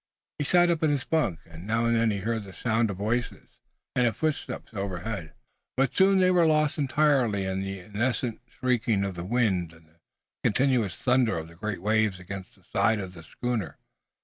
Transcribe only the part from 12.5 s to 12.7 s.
the